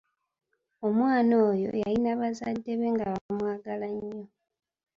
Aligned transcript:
Omwana 0.87 1.33
oyo 1.49 1.69
yalina 1.81 2.11
bazadde 2.21 2.71
be 2.79 2.87
nga 2.93 3.05
bamwagala 3.13 3.87
nnyo. 3.95 4.25